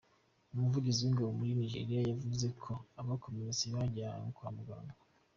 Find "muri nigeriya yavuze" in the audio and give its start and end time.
1.39-2.47